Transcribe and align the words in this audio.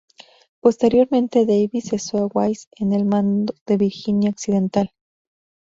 Posteriormente 0.63 1.45
Davis 1.45 1.89
cesó 1.89 2.17
a 2.17 2.25
Wise 2.25 2.65
en 2.77 2.91
el 2.93 3.05
mando 3.05 3.53
de 3.67 3.77
Virginia 3.77 4.31
occidental. 4.31 4.91